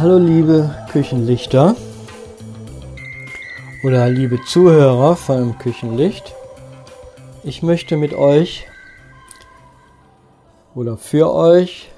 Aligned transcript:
Hallo 0.00 0.16
liebe 0.16 0.74
Küchenlichter 0.90 1.76
oder 3.84 4.08
liebe 4.08 4.40
Zuhörer 4.40 5.14
vom 5.14 5.58
Küchenlicht. 5.58 6.34
Ich 7.44 7.62
möchte 7.62 7.98
mit 7.98 8.14
euch 8.14 8.66
oder 10.74 10.96
für 10.96 11.30
euch, 11.34 11.90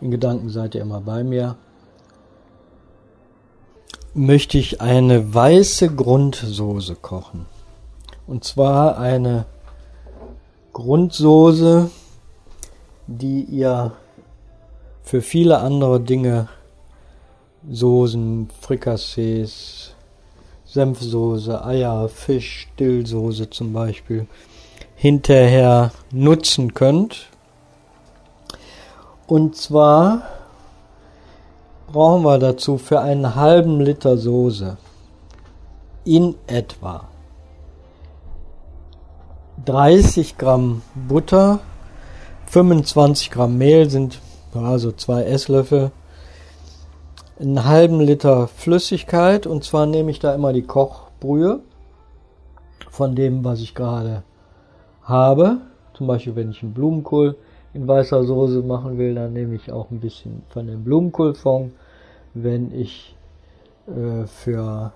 in 0.00 0.12
Gedanken 0.12 0.48
seid 0.48 0.76
ihr 0.76 0.82
immer 0.82 1.00
bei 1.00 1.24
mir, 1.24 1.56
möchte 4.14 4.56
ich 4.56 4.80
eine 4.80 5.34
weiße 5.34 5.92
Grundsoße 5.92 6.94
kochen. 6.94 7.46
Und 8.28 8.44
zwar 8.44 8.96
eine 8.96 9.46
Grundsoße, 10.72 11.90
die 13.08 13.42
ihr 13.42 13.90
für 15.02 15.20
viele 15.20 15.58
andere 15.58 15.98
Dinge 15.98 16.48
Soßen, 17.70 18.48
Frikassees, 18.60 19.94
Senfsoße, 20.64 21.64
Eier, 21.64 22.08
Fisch, 22.08 22.68
Dillsoße 22.78 23.48
zum 23.50 23.72
Beispiel 23.72 24.26
hinterher 24.96 25.92
nutzen 26.10 26.74
könnt. 26.74 27.28
Und 29.26 29.56
zwar 29.56 30.22
brauchen 31.92 32.24
wir 32.24 32.38
dazu 32.38 32.76
für 32.76 33.00
einen 33.00 33.34
halben 33.34 33.80
Liter 33.80 34.18
Soße 34.18 34.76
in 36.04 36.34
etwa 36.46 37.08
30 39.64 40.36
Gramm 40.36 40.82
Butter, 40.94 41.60
25 42.46 43.30
Gramm 43.30 43.56
Mehl 43.56 43.88
sind 43.88 44.20
also 44.52 44.92
zwei 44.92 45.22
Esslöffel, 45.22 45.90
einen 47.38 47.64
halben 47.64 48.00
Liter 48.00 48.48
Flüssigkeit 48.48 49.46
und 49.46 49.64
zwar 49.64 49.86
nehme 49.86 50.10
ich 50.10 50.18
da 50.18 50.34
immer 50.34 50.52
die 50.52 50.62
Kochbrühe 50.62 51.60
von 52.90 53.14
dem, 53.14 53.44
was 53.44 53.60
ich 53.60 53.74
gerade 53.74 54.22
habe. 55.02 55.58
Zum 55.94 56.06
Beispiel, 56.06 56.36
wenn 56.36 56.50
ich 56.50 56.62
einen 56.62 56.74
Blumenkohl 56.74 57.36
in 57.72 57.88
weißer 57.88 58.24
Soße 58.24 58.62
machen 58.62 58.98
will, 58.98 59.14
dann 59.14 59.32
nehme 59.32 59.54
ich 59.54 59.72
auch 59.72 59.90
ein 59.90 60.00
bisschen 60.00 60.42
von 60.48 60.66
dem 60.66 60.84
Blumenkohlfond. 60.84 61.72
Wenn 62.34 62.72
ich 62.72 63.14
äh, 63.86 64.26
für 64.26 64.92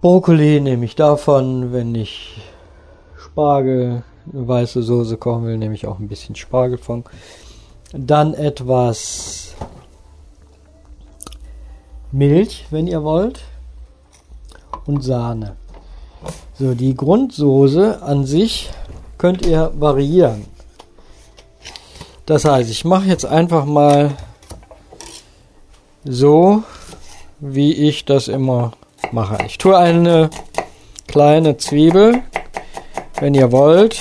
Brokkoli 0.00 0.60
nehme 0.60 0.86
ich 0.86 0.96
davon. 0.96 1.72
Wenn 1.72 1.94
ich 1.94 2.40
Spargel, 3.16 4.02
eine 4.32 4.48
weiße 4.48 4.82
Soße 4.82 5.16
kochen 5.18 5.44
will, 5.44 5.58
nehme 5.58 5.74
ich 5.74 5.86
auch 5.86 5.98
ein 5.98 6.08
bisschen 6.08 6.36
Spargelfond. 6.36 7.06
Dann 7.92 8.32
etwas 8.32 9.54
Milch, 12.12 12.66
wenn 12.70 12.86
ihr 12.86 13.02
wollt, 13.02 13.40
und 14.86 15.02
Sahne. 15.02 15.56
So, 16.58 16.74
die 16.74 16.94
Grundsoße 16.94 18.02
an 18.02 18.26
sich 18.26 18.70
könnt 19.18 19.46
ihr 19.46 19.70
variieren. 19.74 20.46
Das 22.26 22.44
heißt, 22.44 22.70
ich 22.70 22.84
mache 22.84 23.06
jetzt 23.06 23.26
einfach 23.26 23.64
mal 23.64 24.12
so, 26.04 26.62
wie 27.38 27.72
ich 27.72 28.04
das 28.04 28.28
immer 28.28 28.72
mache. 29.12 29.38
Ich 29.46 29.58
tue 29.58 29.76
eine 29.76 30.30
kleine 31.06 31.56
Zwiebel, 31.56 32.22
wenn 33.20 33.34
ihr 33.34 33.52
wollt, 33.52 34.00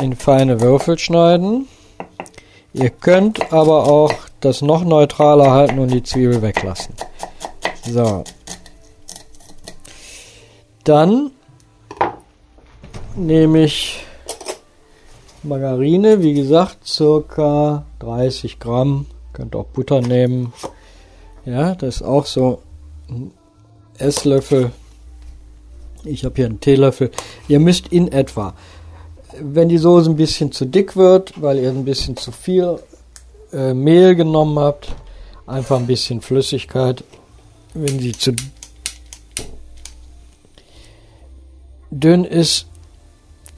in 0.00 0.16
feine 0.16 0.60
Würfel 0.60 0.98
schneiden. 0.98 1.68
Ihr 2.72 2.90
könnt 2.90 3.52
aber 3.52 3.86
auch 3.86 4.12
das 4.44 4.62
noch 4.62 4.84
neutraler 4.84 5.50
halten 5.50 5.78
und 5.78 5.88
die 5.88 6.02
Zwiebel 6.02 6.42
weglassen. 6.42 6.94
So. 7.86 8.24
Dann 10.84 11.30
nehme 13.16 13.64
ich 13.64 14.00
Margarine, 15.42 16.22
wie 16.22 16.34
gesagt, 16.34 16.86
circa 16.86 17.86
30 18.00 18.58
Gramm. 18.58 19.06
Könnt 19.32 19.56
auch 19.56 19.66
Butter 19.66 20.00
nehmen. 20.00 20.52
Ja, 21.44 21.74
das 21.74 21.96
ist 21.96 22.02
auch 22.02 22.26
so 22.26 22.60
ein 23.08 23.32
Esslöffel. 23.98 24.72
Ich 26.04 26.24
habe 26.24 26.36
hier 26.36 26.46
einen 26.46 26.60
Teelöffel. 26.60 27.10
Ihr 27.48 27.60
müsst 27.60 27.88
in 27.88 28.12
etwa, 28.12 28.54
wenn 29.40 29.68
die 29.68 29.78
Soße 29.78 30.10
ein 30.10 30.16
bisschen 30.16 30.52
zu 30.52 30.66
dick 30.66 30.96
wird, 30.96 31.40
weil 31.40 31.58
ihr 31.58 31.70
ein 31.70 31.84
bisschen 31.84 32.16
zu 32.16 32.30
viel 32.30 32.78
äh, 33.54 33.72
Mehl 33.74 34.14
genommen 34.14 34.58
habt, 34.58 34.94
einfach 35.46 35.76
ein 35.76 35.86
bisschen 35.86 36.20
Flüssigkeit. 36.20 37.04
Wenn 37.72 37.98
sie 37.98 38.12
zu 38.12 38.34
dünn 41.90 42.24
ist, 42.24 42.66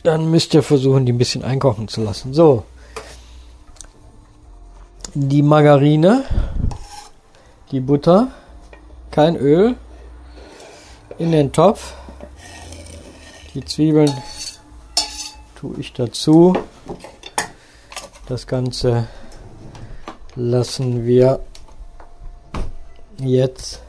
dann 0.03 0.31
müsst 0.31 0.55
ihr 0.55 0.63
versuchen, 0.63 1.07
die 1.07 1.13
ein 1.13 1.19
bisschen 1.19 1.43
einkochen 1.43 1.89
zu 1.89 2.03
lassen. 2.03 2.33
So. 2.33 2.65
Die 5.15 5.43
Margarine, 5.43 6.25
die 7.73 7.81
Butter, 7.81 8.29
kein 9.11 9.37
Öl, 9.37 9.77
in 11.19 11.33
den 11.33 11.53
Topf. 11.53 11.95
Die 13.55 13.65
Zwiebeln 13.65 14.13
tue 15.55 15.77
ich 15.79 15.93
dazu. 15.95 16.55
Das 18.29 18.47
Ganze 18.47 19.09
lassen 20.37 21.07
wir 21.07 21.41
jetzt 23.19 23.81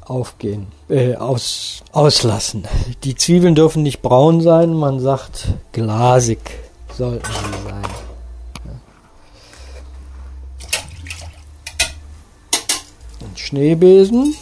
aufgehen, 0.00 0.68
äh, 0.88 1.14
aus, 1.14 1.82
auslassen. 1.92 2.66
Die 3.04 3.14
Zwiebeln 3.14 3.54
dürfen 3.54 3.82
nicht 3.82 4.00
braun 4.00 4.40
sein, 4.40 4.72
man 4.72 5.00
sagt 5.00 5.48
glasig 5.72 6.38
sollten 6.96 7.30
sie 7.30 7.68
sein. 7.68 7.82
Ein 13.20 13.36
Schneebesen. 13.36 14.34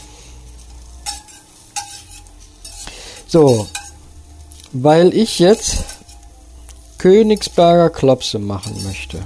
So, 3.26 3.66
weil 4.72 5.12
ich 5.12 5.40
jetzt 5.40 5.95
Königsberger 6.98 7.90
Klopse 7.90 8.38
machen 8.38 8.82
möchte, 8.84 9.24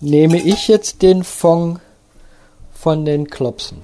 nehme 0.00 0.38
ich 0.38 0.68
jetzt 0.68 1.02
den 1.02 1.24
Fond 1.24 1.80
von 2.72 3.04
den 3.04 3.28
Klopsen. 3.28 3.80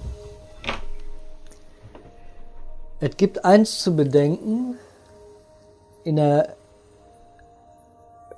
Es 3.01 3.17
gibt 3.17 3.45
eins 3.45 3.81
zu 3.81 3.97
bedenken, 3.97 4.77
in 6.05 6.17
der 6.17 6.57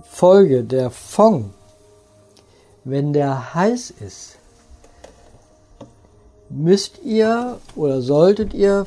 Folge 0.02 0.64
der 0.64 0.90
Fond, 0.90 1.52
wenn 2.84 3.12
der 3.12 3.54
heiß 3.54 3.90
ist, 3.90 4.36
müsst 6.48 7.00
ihr 7.02 7.58
oder 7.74 8.00
solltet 8.00 8.54
ihr 8.54 8.86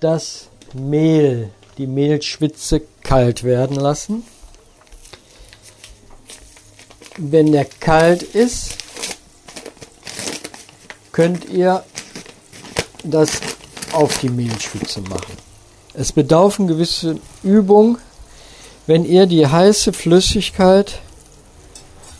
das 0.00 0.48
Mehl, 0.74 1.50
die 1.78 1.86
Mehlschwitze 1.86 2.82
kalt 3.02 3.44
werden 3.44 3.76
lassen. 3.76 4.24
Wenn 7.16 7.52
der 7.52 7.64
kalt 7.64 8.22
ist, 8.22 8.76
könnt 11.12 11.48
ihr 11.48 11.84
das 13.04 13.30
auf 13.92 14.18
die 14.18 14.28
Mehlschwitze 14.28 15.00
machen. 15.02 15.36
Es 15.92 16.10
bedarf 16.10 16.58
eine 16.58 16.68
gewisse 16.68 17.20
Übung, 17.44 17.98
wenn 18.86 19.04
ihr 19.04 19.26
die 19.26 19.46
heiße 19.46 19.92
Flüssigkeit 19.92 21.00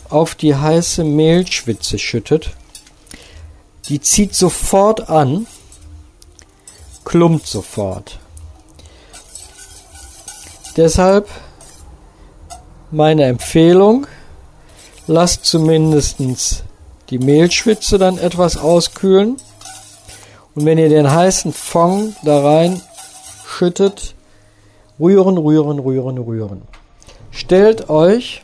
auf 0.09 0.35
die 0.35 0.55
heiße 0.55 1.03
Mehlschwitze 1.03 1.99
schüttet. 1.99 2.51
Die 3.89 3.99
zieht 3.99 4.33
sofort 4.33 5.09
an, 5.09 5.45
klumpt 7.03 7.47
sofort. 7.47 8.19
Deshalb 10.77 11.29
meine 12.91 13.23
Empfehlung, 13.25 14.07
lasst 15.07 15.45
zumindestens 15.45 16.63
die 17.09 17.19
Mehlschwitze 17.19 17.97
dann 17.97 18.17
etwas 18.17 18.57
auskühlen. 18.57 19.37
Und 20.55 20.65
wenn 20.65 20.77
ihr 20.77 20.89
den 20.89 21.11
heißen 21.11 21.53
Fond 21.53 22.15
da 22.23 22.41
rein 22.41 22.81
schüttet, 23.45 24.15
rühren, 24.99 25.37
rühren, 25.37 25.79
rühren, 25.79 26.17
rühren. 26.17 26.61
Stellt 27.31 27.89
euch 27.89 28.43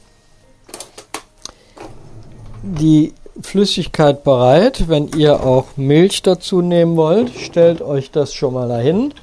die 2.63 3.13
Flüssigkeit 3.41 4.23
bereit. 4.23 4.87
Wenn 4.87 5.07
ihr 5.09 5.43
auch 5.43 5.77
Milch 5.77 6.21
dazu 6.21 6.61
nehmen 6.61 6.95
wollt, 6.97 7.31
stellt 7.37 7.81
euch 7.81 8.11
das 8.11 8.33
schon 8.33 8.53
mal 8.53 8.67
dahin. 8.67 9.13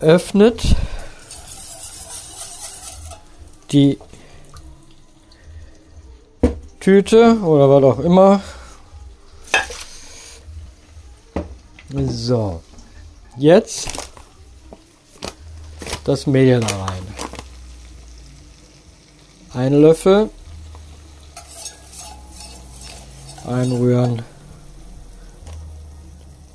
Öffnet 0.00 0.76
die 3.72 3.98
Tüte 6.80 7.38
oder 7.40 7.68
was 7.68 7.84
auch 7.84 7.98
immer. 8.00 8.40
So, 11.90 12.62
jetzt 13.36 13.88
das 16.04 16.26
Mehl 16.26 16.60
da 16.60 16.84
rein. 16.84 17.02
Ein 19.54 19.72
Löffel. 19.80 20.30
Einrühren. 23.46 24.22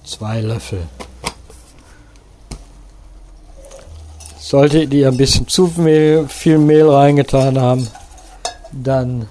Zwei 0.03 0.41
Löffel. 0.41 0.87
Solltet 4.53 4.93
ihr 4.93 5.07
ein 5.07 5.17
bisschen 5.17 5.47
zu 5.47 5.73
Mehl, 5.77 6.27
viel 6.27 6.59
Mehl 6.59 6.87
reingetan 6.87 7.59
haben, 7.59 7.87
dann 8.71 9.27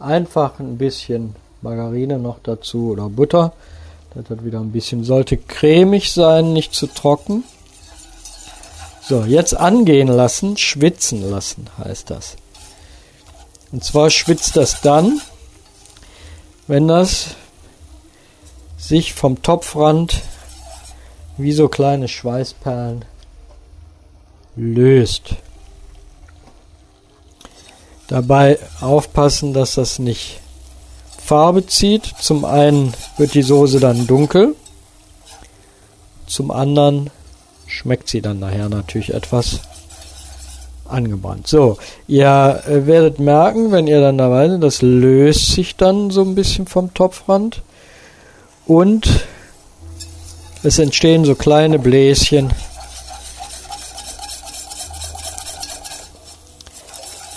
einfach 0.00 0.58
ein 0.58 0.76
bisschen 0.76 1.36
Margarine 1.62 2.18
noch 2.18 2.40
dazu 2.42 2.90
oder 2.90 3.08
Butter. 3.08 3.52
Das 4.12 4.28
hat 4.28 4.44
wieder 4.44 4.58
ein 4.58 4.72
bisschen, 4.72 5.04
sollte 5.04 5.36
cremig 5.36 6.12
sein, 6.12 6.52
nicht 6.52 6.74
zu 6.74 6.88
trocken. 6.88 7.44
So, 9.02 9.22
jetzt 9.22 9.56
angehen 9.56 10.08
lassen, 10.08 10.56
schwitzen 10.56 11.30
lassen 11.30 11.68
heißt 11.78 12.10
das. 12.10 12.34
Und 13.70 13.84
zwar 13.84 14.10
schwitzt 14.10 14.56
das 14.56 14.80
dann, 14.80 15.20
wenn 16.66 16.88
das 16.88 17.36
sich 18.76 19.14
vom 19.14 19.42
Topfrand 19.42 20.22
wie 21.36 21.52
so 21.52 21.68
kleine 21.68 22.08
Schweißperlen 22.08 23.04
löst. 24.56 25.36
Dabei 28.08 28.58
aufpassen, 28.80 29.54
dass 29.54 29.74
das 29.74 29.98
nicht 29.98 30.40
Farbe 31.18 31.66
zieht. 31.66 32.14
Zum 32.20 32.44
einen 32.44 32.92
wird 33.16 33.34
die 33.34 33.42
Soße 33.42 33.80
dann 33.80 34.06
dunkel, 34.06 34.54
zum 36.26 36.50
anderen 36.50 37.10
schmeckt 37.66 38.08
sie 38.08 38.20
dann 38.20 38.40
nachher 38.40 38.68
natürlich 38.68 39.12
etwas 39.14 39.60
angebrannt. 40.86 41.46
So, 41.46 41.78
ihr 42.06 42.62
äh, 42.66 42.86
werdet 42.86 43.18
merken, 43.18 43.72
wenn 43.72 43.86
ihr 43.86 44.00
dann 44.00 44.18
dabei 44.18 44.48
seid, 44.48 44.62
das 44.62 44.82
löst 44.82 45.52
sich 45.52 45.76
dann 45.76 46.10
so 46.10 46.22
ein 46.22 46.34
bisschen 46.34 46.66
vom 46.66 46.92
Topfrand 46.92 47.62
und 48.66 49.08
es 50.62 50.78
entstehen 50.78 51.24
so 51.24 51.34
kleine 51.34 51.78
Bläschen 51.78 52.50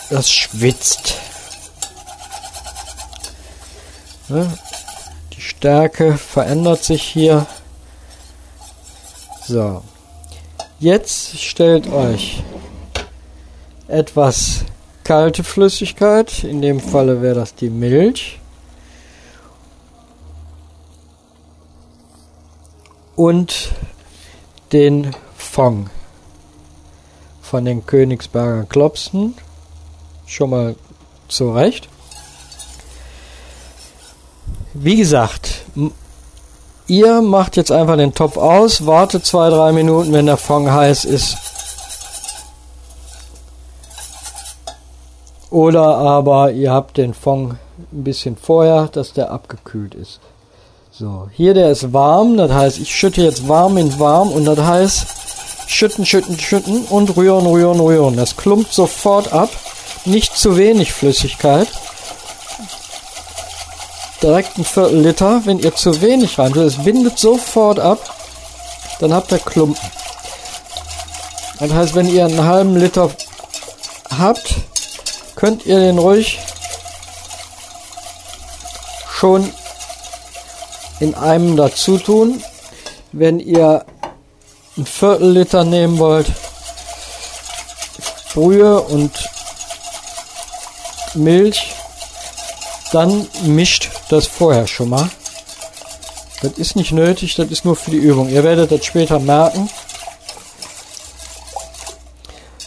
das 0.09 0.31
schwitzt. 0.31 1.15
Die 4.29 5.41
Stärke 5.41 6.17
verändert 6.17 6.83
sich 6.83 7.03
hier. 7.03 7.45
So. 9.45 9.83
Jetzt 10.79 11.39
stellt 11.39 11.87
euch 11.87 12.43
etwas 13.87 14.65
kalte 15.03 15.43
Flüssigkeit, 15.43 16.43
in 16.43 16.61
dem 16.61 16.79
Falle 16.79 17.21
wäre 17.21 17.35
das 17.35 17.55
die 17.55 17.69
Milch, 17.69 18.39
und 23.15 23.71
den 24.73 25.15
Fong 25.35 25.89
von 27.41 27.63
den 27.63 27.85
Königsberger 27.85 28.65
Klopsen 28.65 29.35
schon 30.27 30.51
mal 30.51 30.75
zurecht. 31.27 31.89
Wie 34.73 34.97
gesagt, 34.97 35.63
ihr 36.85 37.21
macht 37.21 37.57
jetzt 37.57 37.71
einfach 37.71 37.97
den 37.97 38.13
Topf 38.13 38.37
aus, 38.37 38.85
wartet 38.85 39.25
zwei, 39.25 39.49
drei 39.49 39.71
Minuten, 39.71 40.13
wenn 40.13 40.27
der 40.27 40.37
Fond 40.37 40.69
heiß 40.69 41.05
ist. 41.05 41.37
Oder 45.49 45.97
aber 45.97 46.51
ihr 46.51 46.71
habt 46.71 46.97
den 46.97 47.13
Fond 47.13 47.55
ein 47.91 48.03
bisschen 48.03 48.35
vorher, 48.35 48.89
dass 48.89 49.13
der 49.13 49.31
abgekühlt 49.31 49.95
ist. 49.95 50.19
So, 50.91 51.29
hier 51.31 51.53
der 51.53 51.71
ist 51.71 51.93
warm, 51.93 52.37
das 52.37 52.51
heißt, 52.51 52.79
ich 52.79 52.93
schütte 52.93 53.21
jetzt 53.21 53.47
warm 53.47 53.77
in 53.77 53.97
warm 53.99 54.31
und 54.31 54.45
das 54.45 54.59
heißt, 54.59 55.07
schütten, 55.67 56.05
schütten, 56.05 56.39
schütten 56.39 56.85
und 56.85 57.15
rühren, 57.15 57.45
rühren, 57.45 57.79
rühren. 57.79 58.17
Das 58.17 58.35
klumpt 58.35 58.73
sofort 58.73 59.31
ab 59.31 59.49
nicht 60.07 60.37
zu 60.37 60.57
wenig 60.57 60.93
Flüssigkeit. 60.93 61.67
Direkt 64.21 64.57
ein 64.57 64.65
Viertel 64.65 65.01
Liter. 65.01 65.41
Wenn 65.45 65.59
ihr 65.59 65.75
zu 65.75 66.01
wenig 66.01 66.39
rein 66.39 66.53
tut, 66.53 66.63
es 66.63 66.83
bindet 66.83 67.19
sofort 67.19 67.79
ab, 67.79 67.99
dann 68.99 69.13
habt 69.13 69.31
ihr 69.31 69.39
Klumpen. 69.39 69.91
Das 71.59 71.71
heißt, 71.71 71.95
wenn 71.95 72.07
ihr 72.07 72.25
einen 72.25 72.43
halben 72.43 72.75
Liter 72.75 73.09
habt, 74.17 74.55
könnt 75.35 75.65
ihr 75.65 75.79
den 75.79 75.97
ruhig 75.97 76.39
schon 79.11 79.51
in 80.99 81.15
einem 81.15 81.55
dazu 81.57 81.97
tun. 81.97 82.43
Wenn 83.11 83.39
ihr 83.39 83.85
ein 84.77 84.85
Viertel 84.85 85.31
Liter 85.31 85.63
nehmen 85.63 85.97
wollt, 85.97 86.27
Brühe 88.33 88.79
und 88.79 89.11
Milch, 91.17 91.73
dann 92.91 93.27
mischt 93.43 93.89
das 94.09 94.27
vorher 94.27 94.67
schon 94.67 94.89
mal. 94.89 95.09
Das 96.41 96.53
ist 96.53 96.75
nicht 96.75 96.91
nötig, 96.91 97.35
das 97.35 97.49
ist 97.49 97.65
nur 97.65 97.75
für 97.75 97.91
die 97.91 97.97
Übung. 97.97 98.29
Ihr 98.29 98.43
werdet 98.43 98.71
das 98.71 98.85
später 98.85 99.19
merken, 99.19 99.69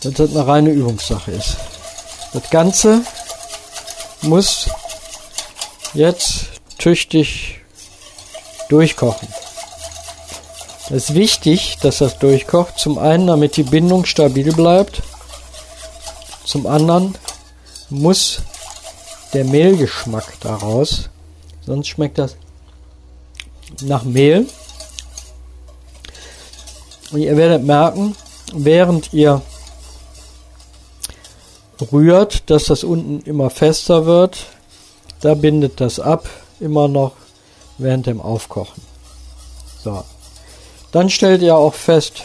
dass 0.02 0.14
das 0.14 0.30
eine 0.30 0.46
reine 0.46 0.70
Übungssache 0.70 1.30
ist. 1.30 1.56
Das 2.32 2.48
Ganze 2.50 3.02
muss 4.22 4.68
jetzt 5.94 6.46
tüchtig 6.78 7.60
durchkochen. 8.68 9.28
Es 10.86 11.10
ist 11.10 11.14
wichtig, 11.14 11.78
dass 11.82 11.98
das 11.98 12.18
durchkocht. 12.18 12.78
Zum 12.78 12.98
einen, 12.98 13.28
damit 13.28 13.56
die 13.56 13.62
Bindung 13.62 14.04
stabil 14.04 14.52
bleibt. 14.52 15.02
Zum 16.44 16.66
anderen, 16.66 17.16
muss 17.90 18.42
der 19.32 19.44
Mehlgeschmack 19.44 20.40
daraus. 20.40 21.08
Sonst 21.66 21.88
schmeckt 21.88 22.18
das 22.18 22.36
nach 23.82 24.04
Mehl. 24.04 24.46
Und 27.10 27.20
ihr 27.20 27.36
werdet 27.36 27.64
merken, 27.64 28.16
während 28.52 29.12
ihr 29.12 29.42
rührt, 31.92 32.48
dass 32.50 32.64
das 32.64 32.84
unten 32.84 33.20
immer 33.22 33.50
fester 33.50 34.06
wird. 34.06 34.46
Da 35.20 35.34
bindet 35.34 35.80
das 35.80 36.00
ab, 36.00 36.28
immer 36.60 36.88
noch 36.88 37.12
während 37.78 38.06
dem 38.06 38.20
Aufkochen. 38.20 38.82
So. 39.82 40.04
Dann 40.92 41.08
stellt 41.10 41.42
ihr 41.42 41.56
auch 41.56 41.74
fest, 41.74 42.24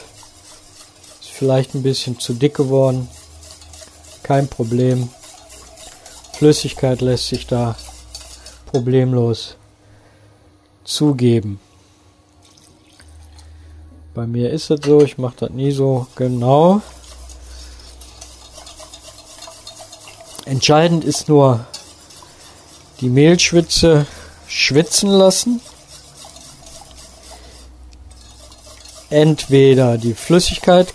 ist 1.22 1.29
vielleicht 1.29 1.75
ein 1.75 1.84
bisschen 1.84 2.19
zu 2.19 2.34
dick 2.34 2.55
geworden. 2.55 3.10
Kein 4.24 4.48
Problem. 4.48 5.10
Flüssigkeit 6.35 6.99
lässt 6.99 7.29
sich 7.29 7.47
da 7.47 7.77
problemlos 8.69 9.55
zugeben. 10.83 11.61
Bei 14.13 14.27
mir 14.27 14.49
ist 14.49 14.69
es 14.69 14.81
so, 14.85 15.01
ich 15.01 15.17
mache 15.17 15.35
das 15.39 15.51
nie 15.51 15.71
so 15.71 16.07
genau. 16.17 16.81
Entscheidend 20.43 21.05
ist 21.05 21.29
nur 21.29 21.65
die 22.99 23.09
Mehlschwitze 23.09 24.05
schwitzen 24.45 25.09
lassen. 25.09 25.61
Entweder 29.09 29.97
die 29.97 30.13
Flüssigkeit 30.13 30.93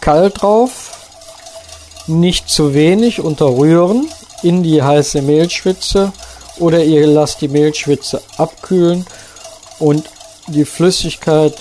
kalt 0.00 0.40
drauf, 0.40 0.94
nicht 2.06 2.48
zu 2.48 2.72
wenig 2.72 3.20
unterrühren 3.20 4.08
in 4.42 4.62
die 4.62 4.82
heiße 4.82 5.22
Mehlschwitze 5.22 6.12
oder 6.58 6.82
ihr 6.82 7.06
lasst 7.06 7.40
die 7.40 7.48
Mehlschwitze 7.48 8.22
abkühlen 8.36 9.06
und 9.78 10.08
die 10.48 10.64
Flüssigkeit 10.64 11.56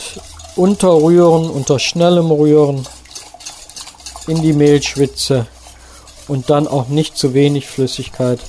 unterrühren, 0.55 1.49
unter 1.49 1.79
schnellem 1.79 2.31
Rühren 2.31 2.87
in 4.27 4.41
die 4.41 4.53
Mehlschwitze 4.53 5.47
und 6.27 6.49
dann 6.49 6.67
auch 6.67 6.87
nicht 6.87 7.17
zu 7.17 7.33
wenig 7.33 7.67
Flüssigkeit, 7.67 8.39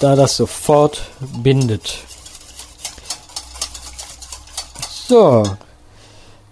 da 0.00 0.16
das 0.16 0.36
sofort 0.36 1.02
bindet. 1.20 1.98
So, 5.06 5.42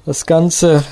Das 0.06 0.24
Ganze 0.24 0.82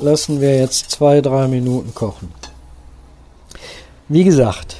lassen 0.00 0.40
wir 0.40 0.56
jetzt 0.56 0.90
zwei, 0.90 1.20
drei 1.20 1.46
Minuten 1.48 1.94
kochen. 1.94 2.32
Wie 4.08 4.24
gesagt, 4.24 4.76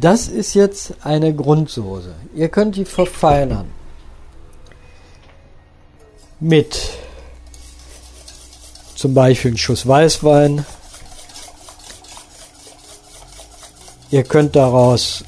das 0.00 0.28
ist 0.28 0.54
jetzt 0.54 0.94
eine 1.02 1.34
Grundsoße. 1.34 2.14
Ihr 2.34 2.48
könnt 2.48 2.76
die 2.76 2.84
verfeinern 2.84 3.70
mit 6.40 6.90
zum 8.94 9.14
Beispiel 9.14 9.52
einen 9.52 9.58
Schuss 9.58 9.86
Weißwein. 9.86 10.66
Ihr 14.10 14.22
könnt 14.24 14.54
daraus 14.54 15.24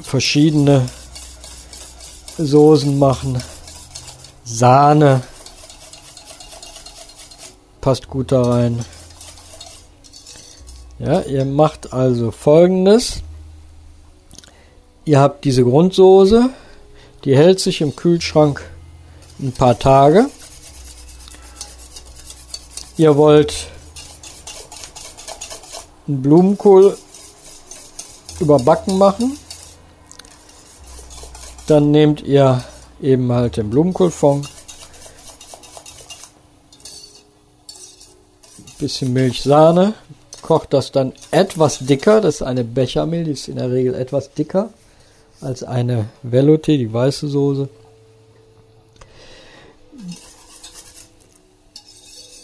verschiedene 0.00 0.88
Soßen 2.38 2.98
machen. 2.98 3.42
Sahne 4.44 5.22
passt 7.88 8.10
gut 8.10 8.32
da 8.32 8.42
rein. 8.42 8.84
Ja, 10.98 11.20
ihr 11.20 11.46
macht 11.46 11.94
also 11.94 12.30
folgendes. 12.30 13.22
Ihr 15.06 15.18
habt 15.20 15.46
diese 15.46 15.64
Grundsoße, 15.64 16.50
die 17.24 17.34
hält 17.34 17.60
sich 17.60 17.80
im 17.80 17.96
Kühlschrank 17.96 18.62
ein 19.40 19.52
paar 19.52 19.78
Tage. 19.78 20.26
Ihr 22.98 23.16
wollt 23.16 23.68
einen 26.06 26.20
Blumenkohl 26.20 26.98
überbacken 28.38 28.98
machen. 28.98 29.38
Dann 31.68 31.90
nehmt 31.90 32.20
ihr 32.20 32.62
eben 33.00 33.32
halt 33.32 33.56
den 33.56 33.70
Blumenkohlfond, 33.70 34.46
bisschen 38.78 39.12
Milch, 39.12 39.42
Sahne, 39.42 39.94
kocht 40.42 40.72
das 40.72 40.92
dann 40.92 41.12
etwas 41.30 41.80
dicker. 41.80 42.20
Das 42.20 42.36
ist 42.36 42.42
eine 42.42 42.64
Bechermehl, 42.64 43.24
die 43.24 43.32
ist 43.32 43.48
in 43.48 43.56
der 43.56 43.70
Regel 43.70 43.94
etwas 43.94 44.32
dicker 44.32 44.70
als 45.40 45.62
eine 45.62 46.06
Velouté, 46.22 46.78
die 46.78 46.92
weiße 46.92 47.28
Soße. 47.28 47.68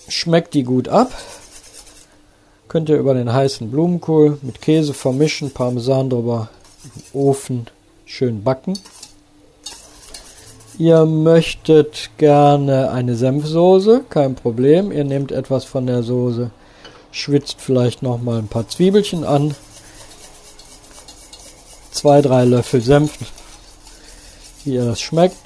Schmeckt 0.08 0.54
die 0.54 0.64
gut 0.64 0.88
ab. 0.88 1.12
Könnt 2.68 2.88
ihr 2.88 2.96
über 2.96 3.14
den 3.14 3.32
heißen 3.32 3.70
Blumenkohl 3.70 4.38
mit 4.42 4.60
Käse 4.60 4.94
vermischen, 4.94 5.52
Parmesan 5.52 6.10
drüber, 6.10 6.50
im 6.84 7.20
Ofen 7.20 7.66
schön 8.04 8.42
backen. 8.42 8.78
Ihr 10.76 11.04
möchtet 11.04 12.10
gerne 12.18 12.90
eine 12.90 13.14
Senfsoße, 13.14 14.04
kein 14.08 14.34
Problem. 14.34 14.90
Ihr 14.90 15.04
nehmt 15.04 15.30
etwas 15.30 15.64
von 15.64 15.86
der 15.86 16.02
Soße, 16.02 16.50
schwitzt 17.12 17.60
vielleicht 17.60 18.02
noch 18.02 18.20
mal 18.20 18.38
ein 18.38 18.48
paar 18.48 18.68
Zwiebelchen 18.68 19.22
an, 19.22 19.54
zwei, 21.92 22.22
drei 22.22 22.44
Löffel 22.44 22.80
Senf, 22.80 23.12
wie 24.64 24.74
ihr 24.74 24.84
das 24.84 25.00
schmeckt. 25.00 25.36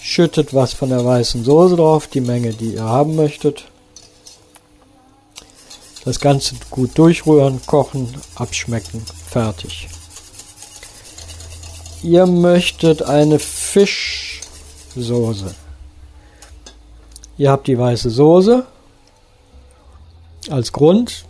Schüttet 0.00 0.52
was 0.52 0.72
von 0.72 0.90
der 0.90 1.04
weißen 1.04 1.44
Soße 1.44 1.76
drauf, 1.76 2.08
die 2.08 2.20
Menge, 2.20 2.52
die 2.52 2.74
ihr 2.74 2.84
haben 2.84 3.14
möchtet. 3.14 3.64
Das 6.04 6.18
Ganze 6.18 6.56
gut 6.70 6.98
durchrühren, 6.98 7.60
kochen, 7.66 8.12
abschmecken, 8.34 9.04
fertig. 9.28 9.88
Ihr 12.02 12.26
möchtet 12.26 13.02
eine 13.02 13.38
Fischsoße. 13.38 14.94
Ihr 17.38 17.50
habt 17.50 17.66
die 17.66 17.78
weiße 17.78 18.10
Soße 18.10 18.66
als 20.50 20.72
Grund 20.72 21.24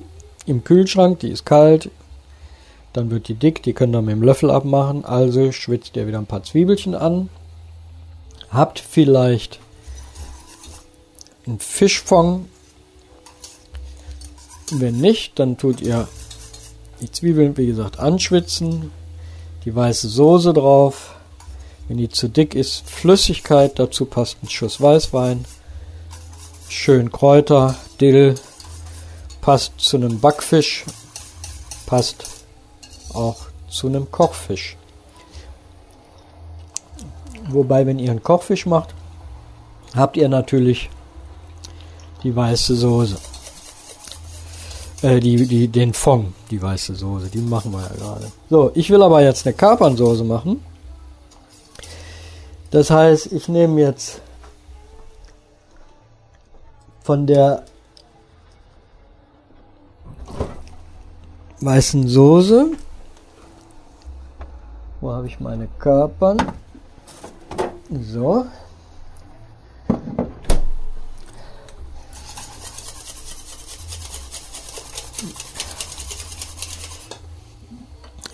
im 0.47 0.65
Kühlschrank, 0.65 1.21
die 1.21 1.31
ist 1.31 1.45
kalt, 1.47 1.91
dann 2.93 3.11
wird 3.11 3.29
die 3.29 3.35
dick, 3.35 3.63
die 3.63 3.73
könnt 3.73 3.95
ihr 3.95 4.03
mit 4.03 4.13
dem 4.13 4.23
Löffel 4.23 4.51
abmachen, 4.51 5.05
also 5.05 5.53
schwitzt 5.53 5.97
ihr 5.97 6.07
wieder 6.07 6.19
ein 6.19 6.27
paar 6.27 6.43
Zwiebelchen 6.43 6.95
an, 6.95 7.29
habt 8.51 8.79
vielleicht 8.79 9.59
einen 11.47 11.59
Fischfond, 11.59 12.49
wenn 14.73 14.99
nicht, 14.99 15.39
dann 15.39 15.59
tut 15.59 15.81
ihr 15.81 16.09
die 17.01 17.11
Zwiebeln, 17.11 17.57
wie 17.57 17.67
gesagt, 17.67 17.99
anschwitzen, 17.99 18.91
die 19.67 19.75
weiße 19.75 20.09
Soße 20.09 20.55
drauf. 20.55 21.17
Wenn 21.89 21.99
die 21.99 22.09
zu 22.09 22.29
dick 22.29 22.55
ist, 22.55 22.89
Flüssigkeit, 22.89 23.79
dazu 23.79 24.07
passt 24.07 24.39
ein 24.43 24.49
Schuss 24.49 24.81
Weißwein, 24.81 25.45
schön 26.69 27.13
Kräuter, 27.13 27.77
Dill, 28.01 28.37
passt 29.41 29.73
zu 29.79 29.97
einem 29.97 30.21
Backfisch, 30.21 30.85
passt 31.85 32.25
auch 33.13 33.37
zu 33.69 33.89
einem 33.89 34.11
Kochfisch. 34.11 34.77
Wobei, 37.49 37.87
wenn 37.87 38.01
ihr 38.01 38.11
einen 38.11 38.23
Kochfisch 38.23 38.67
macht, 38.67 38.95
habt 39.95 40.17
ihr 40.17 40.29
natürlich 40.29 40.91
die 42.25 42.35
weiße 42.35 42.75
Soße. 42.75 43.17
Äh, 45.03 45.21
die, 45.21 45.47
die, 45.47 45.69
den 45.69 45.93
Fond, 45.93 46.35
die 46.51 46.61
weiße 46.61 46.95
Soße, 46.95 47.29
die 47.29 47.39
machen 47.39 47.73
wir 47.73 47.81
ja 47.83 47.89
gerade. 47.89 48.33
So, 48.49 48.71
ich 48.75 48.89
will 48.91 49.03
aber 49.03 49.23
jetzt 49.23 49.47
eine 49.47 49.55
Kapernsoße 49.55 50.25
machen. 50.25 50.65
Das 52.71 52.91
heißt, 52.91 53.33
ich 53.33 53.49
nehme 53.49 53.81
jetzt 53.81 54.21
von 57.03 57.27
der 57.27 57.65
weißen 61.61 62.09
Soße. 62.09 62.73
Wo 65.01 65.13
habe 65.13 65.27
ich 65.27 65.39
meine 65.39 65.69
Kapern? 65.79 66.39
So. 67.91 68.47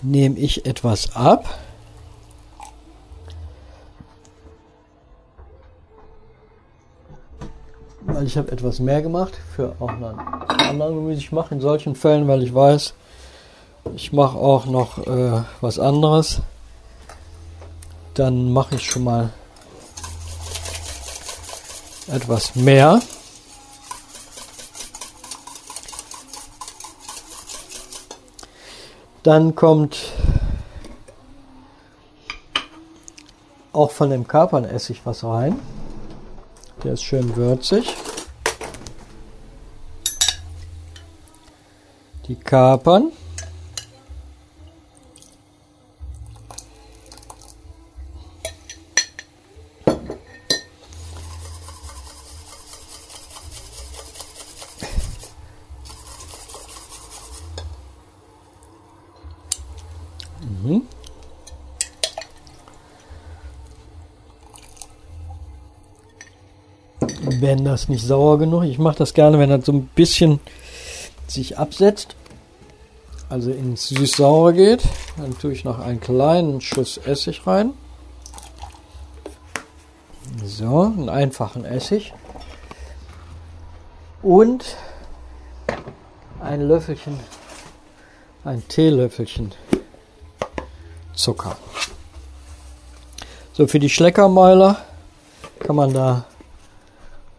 Nehme 0.03 0.39
ich 0.39 0.67
etwas 0.67 1.15
ab. 1.17 1.49
Weil 8.03 8.27
ich 8.27 8.37
habe 8.37 8.51
etwas 8.51 8.81
mehr 8.81 9.01
gemacht 9.01 9.39
für 9.55 9.77
auch 9.79 9.89
einen 9.89 10.05
anderen 10.59 10.97
Gemüse. 10.97 11.21
Ich 11.21 11.33
mache 11.33 11.55
in 11.55 11.61
solchen 11.61 11.95
Fällen, 11.95 12.27
weil 12.27 12.43
ich 12.43 12.53
weiß, 12.53 12.95
ich 13.95 14.13
mache 14.13 14.37
auch 14.37 14.67
noch 14.67 15.07
äh, 15.07 15.43
was 15.61 15.79
anderes. 15.79 16.41
Dann 18.15 18.53
mache 18.53 18.75
ich 18.75 18.85
schon 18.85 19.05
mal 19.05 19.31
etwas 22.09 22.55
mehr. 22.55 23.01
Dann 29.23 29.55
kommt 29.55 30.13
auch 33.73 33.91
von 33.91 34.11
dem 34.11 34.27
Kapernessig 34.27 35.01
was 35.05 35.23
rein. 35.23 35.59
Der 36.83 36.95
ist 36.95 37.05
schön 37.05 37.37
würzig. 37.37 37.97
Die 42.27 42.35
Kapern. 42.35 43.13
Mhm. 60.53 60.83
Wenn 67.41 67.65
das 67.65 67.89
nicht 67.89 68.05
sauer 68.05 68.39
genug, 68.39 68.65
ich 68.65 68.79
mache 68.79 68.99
das 68.99 69.15
gerne, 69.15 69.39
wenn 69.39 69.51
das 69.51 69.65
so 69.65 69.73
ein 69.73 69.87
bisschen 69.95 70.41
sich 71.27 71.59
absetzt, 71.59 72.17
also 73.29 73.51
ins 73.51 73.89
süß-saure 73.89 74.53
geht, 74.53 74.83
dann 75.17 75.37
tue 75.39 75.53
ich 75.53 75.65
noch 75.65 75.79
einen 75.79 76.01
kleinen 76.01 76.61
Schuss 76.61 76.99
Essig 76.99 77.47
rein. 77.47 77.73
So, 80.45 80.83
einen 80.83 81.09
einfachen 81.09 81.65
Essig. 81.65 82.13
Und 84.23 84.77
ein 86.41 86.61
Löffelchen, 86.61 87.19
ein 88.45 88.67
Teelöffelchen 88.69 89.53
Zucker. 91.23 91.57
So, 93.53 93.69
für 93.69 93.79
die 93.79 93.89
Schleckermäuler 93.89 94.77
kann 95.61 95.77
man 95.77 95.95
da 95.95 96.25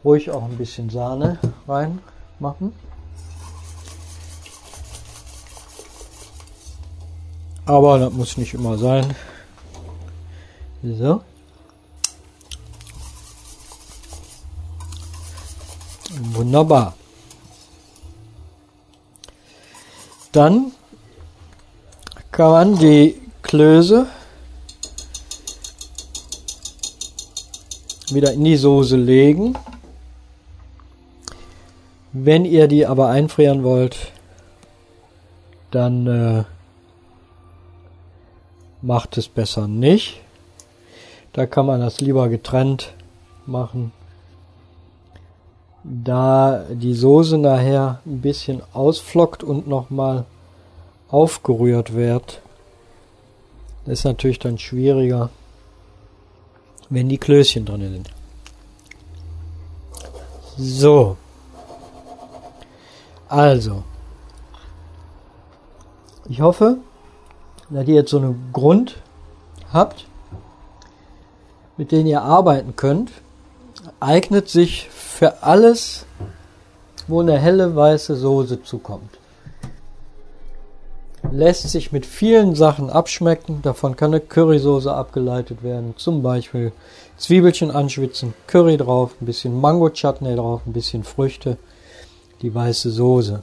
ruhig 0.06 0.32
auch 0.32 0.44
ein 0.44 0.58
bisschen 0.58 0.90
Sahne 0.90 1.38
reinmachen. 1.68 2.72
Aber 7.66 8.00
das 8.00 8.14
muss 8.14 8.38
nicht 8.38 8.54
immer 8.54 8.78
sein. 8.78 9.14
So. 10.82 11.22
Wunderbar. 16.32 16.96
Dann 20.32 20.72
kann 22.32 22.52
man 22.52 22.78
die 22.78 23.23
Klöße 23.44 24.08
wieder 28.12 28.34
in 28.34 28.44
die 28.44 28.58
Soße 28.58 28.96
legen. 28.96 29.56
Wenn 32.12 32.46
ihr 32.46 32.68
die 32.68 32.86
aber 32.86 33.10
einfrieren 33.10 33.64
wollt, 33.64 34.12
dann 35.72 36.08
äh, 36.08 36.44
macht 38.82 39.18
es 39.18 39.28
besser 39.28 39.68
nicht. 39.68 40.22
Da 41.34 41.46
kann 41.48 41.66
man 41.66 41.80
das 41.80 42.00
lieber 42.02 42.30
getrennt 42.30 42.94
machen. 43.46 43.92
Da 45.84 46.66
die 46.70 46.94
Soße 46.94 47.38
nachher 47.38 48.00
ein 48.06 48.22
bisschen 48.22 48.62
ausflockt 48.74 49.44
und 49.44 49.68
nochmal 49.68 50.26
aufgerührt 51.10 51.94
wird, 51.94 52.42
ist 53.86 54.06
natürlich 54.06 54.40
dann 54.40 54.58
schwieriger, 54.58 55.30
wenn 56.90 57.10
die 57.10 57.18
Klößchen 57.18 57.66
drin 57.66 57.82
sind. 57.82 58.10
So. 60.58 61.18
Also. 63.28 63.84
Ich 66.30 66.40
hoffe, 66.40 66.78
dass 67.70 67.88
ihr 67.88 67.96
jetzt 67.96 68.12
so 68.12 68.18
einen 68.18 68.50
Grund 68.54 68.98
habt, 69.74 70.06
mit 71.76 71.92
dem 71.92 72.06
ihr 72.06 72.22
arbeiten 72.22 72.76
könnt. 72.76 73.12
Eignet 74.00 74.48
sich 74.48 74.90
für 74.90 75.44
alles, 75.44 76.06
wo 77.08 77.20
eine 77.20 77.38
helle 77.40 77.76
weiße 77.76 78.16
Soße 78.16 78.64
zukommt. 78.64 79.18
Lässt 81.36 81.68
sich 81.68 81.92
mit 81.92 82.06
vielen 82.06 82.54
Sachen 82.54 82.92
abschmecken. 82.92 83.64
Davon 83.64 83.96
kann 83.96 84.12
eine 84.12 84.20
Currysoße 84.20 84.94
abgeleitet 84.94 85.64
werden. 85.64 85.96
Zum 85.98 86.22
Beispiel 86.22 86.72
Zwiebelchen 87.18 87.72
anschwitzen, 87.72 88.36
Curry 88.46 88.78
drauf, 88.78 89.16
ein 89.20 89.26
bisschen 89.26 89.60
Mango-Chutney 89.60 90.36
drauf, 90.36 90.62
ein 90.68 90.74
bisschen 90.74 91.04
Früchte, 91.04 91.58
die 92.44 92.54
weiße 92.54 92.92
Soße. 92.92 93.42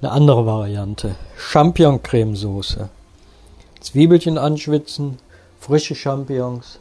Eine 0.00 0.12
andere 0.12 0.46
Variante. 0.46 1.16
Champignon-Cremesoße. 1.38 2.88
Zwiebelchen 3.80 4.38
anschwitzen, 4.38 5.18
frische 5.58 5.96
Champignons, 5.96 6.78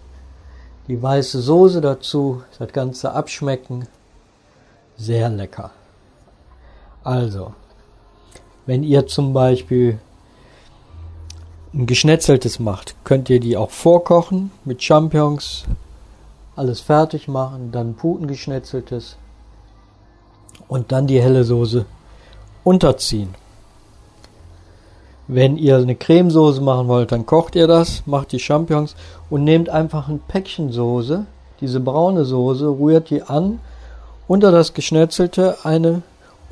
die 0.88 1.02
weiße 1.02 1.42
Soße 1.42 1.82
dazu, 1.82 2.44
das 2.60 2.72
Ganze 2.72 3.12
abschmecken. 3.14 3.88
Sehr 4.98 5.30
lecker. 5.30 5.72
Also, 7.04 7.54
wenn 8.66 8.84
ihr 8.84 9.08
zum 9.08 9.34
Beispiel 9.34 10.00
ein 11.74 11.86
geschnetzeltes 11.86 12.60
macht, 12.60 12.96
könnt 13.04 13.30
ihr 13.30 13.40
die 13.40 13.58
auch 13.58 13.70
vorkochen 13.70 14.52
mit 14.64 14.82
Champignons, 14.82 15.66
alles 16.56 16.80
fertig 16.80 17.28
machen, 17.28 17.72
dann 17.72 17.96
Putengeschnetzeltes 17.96 19.18
und 20.68 20.92
dann 20.92 21.06
die 21.06 21.22
helle 21.22 21.44
Soße 21.44 21.86
unterziehen. 22.64 23.36
Wenn 25.28 25.58
ihr 25.58 25.78
eine 25.78 25.96
Cremesoße 25.96 26.62
machen 26.62 26.88
wollt, 26.88 27.12
dann 27.12 27.26
kocht 27.26 27.56
ihr 27.56 27.68
das, 27.68 28.04
macht 28.06 28.32
die 28.32 28.40
Champignons 28.40 28.96
und 29.30 29.44
nehmt 29.44 29.70
einfach 29.70 30.08
ein 30.08 30.20
Päckchen 30.20 30.72
Soße, 30.72 31.26
diese 31.62 31.80
braune 31.80 32.26
Soße, 32.26 32.68
rührt 32.68 33.10
die 33.10 33.24
an, 33.24 33.60
unter 34.28 34.52
das 34.52 34.74
geschnetzelte 34.74 35.58
eine 35.64 36.04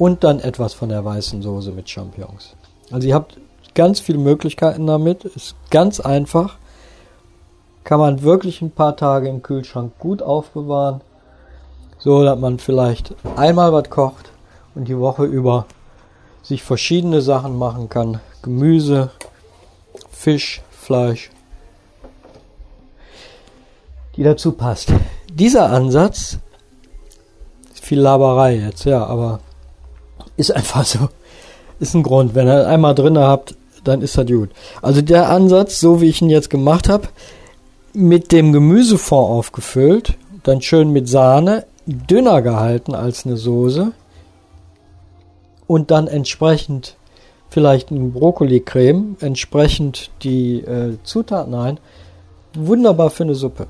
und 0.04 0.26
dann 0.26 0.42
etwas 0.42 0.74
von 0.74 0.90
der 0.90 1.06
weißen 1.06 1.42
Soße 1.42 1.72
mit 1.72 1.90
Champignons. 1.90 2.58
Also 2.92 3.08
ihr 3.08 3.16
habt 3.16 3.38
ganz 3.74 4.02
viele 4.02 4.18
Möglichkeiten 4.18 4.86
damit, 4.86 5.24
ist 5.24 5.56
ganz 5.70 6.02
einfach, 6.02 6.58
kann 7.86 8.02
man 8.02 8.22
wirklich 8.22 8.62
ein 8.62 8.72
paar 8.72 8.98
Tage 8.98 9.30
im 9.30 9.42
Kühlschrank 9.42 9.94
gut 10.00 10.22
aufbewahren, 10.22 11.00
so 12.00 12.22
dass 12.22 12.38
man 12.38 12.60
vielleicht 12.60 13.16
einmal 13.38 13.72
was 13.72 13.90
kocht 13.90 14.34
und 14.76 14.90
die 14.90 15.00
Woche 15.00 15.24
über 15.24 15.68
sich 16.42 16.64
verschiedene 16.64 17.22
Sachen 17.22 17.58
machen 17.58 17.88
kann. 17.88 18.20
Gemüse, 18.42 19.10
Fisch, 20.12 20.62
Fleisch, 20.70 21.32
die 24.18 24.24
dazu 24.24 24.52
passt. 24.52 24.92
Dieser 25.32 25.70
Ansatz, 25.70 26.40
viel 27.72 28.02
Laberei 28.02 28.58
jetzt, 28.58 28.84
ja, 28.84 29.06
aber 29.06 29.40
ist 30.38 30.56
einfach 30.56 30.86
so, 30.86 31.10
ist 31.80 31.94
ein 31.94 32.04
Grund. 32.04 32.36
Wenn 32.36 32.48
ihr 32.48 32.68
einmal 32.68 32.96
drin 32.96 33.18
habt, 33.18 33.56
dann 33.84 34.02
ist 34.02 34.18
das 34.18 34.28
gut. 34.28 34.50
Also 34.82 35.02
der 35.02 35.30
Ansatz, 35.30 35.80
so 35.80 36.02
wie 36.02 36.10
ich 36.10 36.22
ihn 36.22 36.30
jetzt 36.30 36.50
gemacht 36.50 36.90
habe, 36.90 37.08
mit 37.94 38.32
dem 38.32 38.54
Gemüsefond 38.54 39.30
aufgefüllt, 39.30 40.18
dann 40.44 40.62
schön 40.62 40.92
mit 40.92 41.08
Sahne, 41.08 41.66
dünner 41.86 42.42
gehalten 42.42 42.96
als 42.96 43.26
eine 43.26 43.38
Soße, 43.38 43.92
und 45.68 45.92
dann 45.92 46.08
entsprechend 46.08 46.98
vielleicht 47.50 47.92
ein 47.92 48.14
Brokkoli-Creme, 48.14 49.18
entsprechend 49.22 50.12
die 50.24 50.60
äh, 50.60 50.98
Zutaten 51.04 51.54
ein. 51.54 51.80
Wunderbar 52.56 53.10
für 53.10 53.24
eine 53.24 53.36
Suppe. 53.36 53.68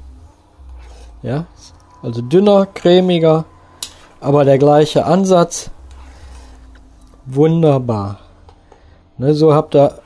Ja, 1.22 1.46
also 2.02 2.22
dünner, 2.22 2.66
cremiger, 2.66 3.46
aber 4.20 4.46
der 4.46 4.58
gleiche 4.58 5.06
Ansatz. 5.06 5.70
Wunderbar. 7.26 8.20
Ne, 9.18 9.34
so 9.34 9.54
habt 9.54 9.76
ihr 9.76 10.00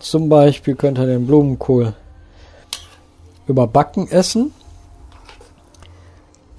zum 0.00 0.28
Beispiel, 0.28 0.74
könnt 0.74 0.98
ihr 0.98 1.06
den 1.06 1.26
Blumenkohl 1.26 1.94
überbacken 3.46 4.10
essen. 4.10 4.52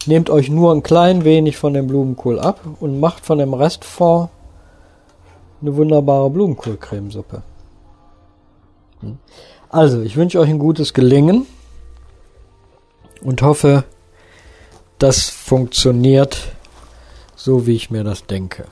Nehmt 0.06 0.30
euch 0.30 0.50
nur 0.50 0.72
ein 0.72 0.84
klein 0.84 1.24
wenig 1.24 1.58
von 1.58 1.74
dem 1.74 1.88
Blumenkohl 1.88 2.40
ab 2.40 2.62
und 2.80 3.00
macht 3.00 3.26
von 3.26 3.40
dem 3.40 3.54
Restfond 3.54 4.30
eine 5.62 5.76
wunderbare 5.76 6.30
Blumenkohlcremesuppe. 6.30 7.42
Hm. 9.02 9.18
Also, 9.70 10.02
ich 10.02 10.16
wünsche 10.16 10.40
euch 10.40 10.50
ein 10.50 10.60
gutes 10.60 10.94
Gelingen 10.94 11.48
und 13.22 13.42
hoffe, 13.42 13.84
das 15.00 15.30
funktioniert 15.30 16.38
so, 17.36 17.68
wie 17.68 17.76
ich 17.76 17.90
mir 17.90 18.04
das 18.04 18.26
denke. 18.26 18.66